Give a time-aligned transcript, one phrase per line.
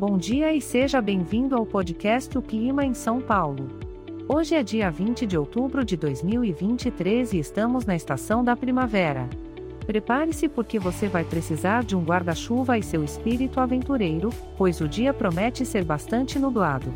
[0.00, 3.68] Bom dia e seja bem-vindo ao podcast O Clima em São Paulo.
[4.26, 9.28] Hoje é dia 20 de outubro de 2023 e estamos na estação da primavera.
[9.84, 15.12] Prepare-se porque você vai precisar de um guarda-chuva e seu espírito aventureiro, pois o dia
[15.12, 16.90] promete ser bastante nublado.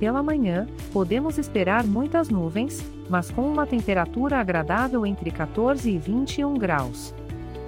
[0.00, 6.54] Pela manhã, podemos esperar muitas nuvens, mas com uma temperatura agradável entre 14 e 21
[6.54, 7.14] graus.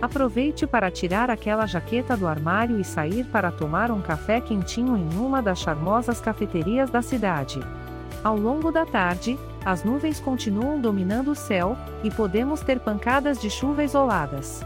[0.02, 5.18] Aproveite para tirar aquela jaqueta do armário e sair para tomar um café quentinho em
[5.18, 7.60] uma das charmosas cafeterias da cidade.
[8.24, 13.50] Ao longo da tarde, as nuvens continuam dominando o céu, e podemos ter pancadas de
[13.50, 14.64] chuva isoladas.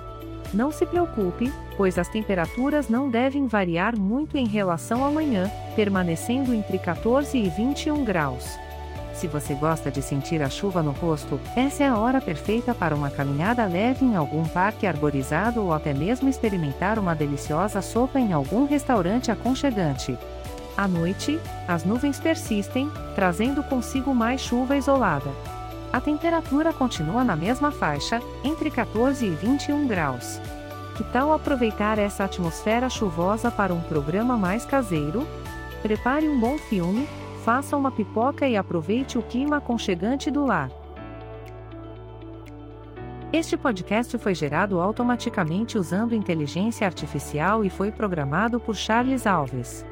[0.53, 6.55] Não se preocupe, pois as temperaturas não devem variar muito em relação à manhã, permanecendo
[6.55, 8.57] entre 14 e 21 graus.
[9.15, 12.95] Se você gosta de sentir a chuva no rosto, essa é a hora perfeita para
[12.95, 18.33] uma caminhada leve em algum parque arborizado ou até mesmo experimentar uma deliciosa sopa em
[18.33, 20.19] algum restaurante aconchegante.
[20.77, 25.31] À noite, as nuvens persistem, trazendo consigo mais chuva isolada.
[25.93, 30.41] A temperatura continua na mesma faixa, entre 14 e 21 graus.
[30.97, 35.25] Que tal aproveitar essa atmosfera chuvosa para um programa mais caseiro?
[35.83, 37.09] Prepare um bom filme,
[37.45, 40.71] faça uma pipoca e aproveite o clima aconchegante do lar.
[43.31, 49.85] Este podcast foi gerado automaticamente usando inteligência artificial e foi programado por Charles Alves.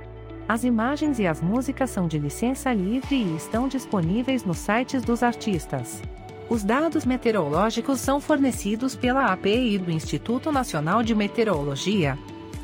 [0.48, 5.23] As imagens e as músicas são de licença livre e estão disponíveis nos sites dos
[5.23, 6.00] artistas.
[6.48, 12.19] Os dados meteorológicos são fornecidos pela API do Instituto Nacional de Meteorologia,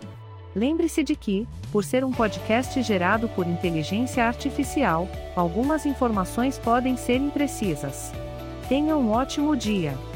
[0.54, 7.16] Lembre-se de que, por ser um podcast gerado por inteligência artificial, algumas informações podem ser
[7.16, 8.12] imprecisas.
[8.68, 10.11] Tenha um ótimo dia!